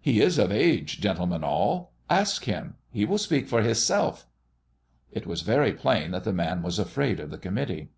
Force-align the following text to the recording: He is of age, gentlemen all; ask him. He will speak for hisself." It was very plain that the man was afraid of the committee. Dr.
He 0.00 0.20
is 0.20 0.38
of 0.38 0.50
age, 0.50 1.00
gentlemen 1.00 1.44
all; 1.44 1.92
ask 2.10 2.46
him. 2.46 2.74
He 2.90 3.04
will 3.04 3.16
speak 3.16 3.46
for 3.46 3.62
hisself." 3.62 4.26
It 5.12 5.24
was 5.24 5.42
very 5.42 5.72
plain 5.72 6.10
that 6.10 6.24
the 6.24 6.32
man 6.32 6.62
was 6.62 6.80
afraid 6.80 7.20
of 7.20 7.30
the 7.30 7.38
committee. 7.38 7.82
Dr. 7.82 7.88